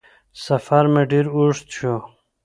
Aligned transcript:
سفر 0.45 0.83
مې 0.93 1.03
ډېر 1.11 1.25
اوږد 1.35 1.67
شو 1.75 1.93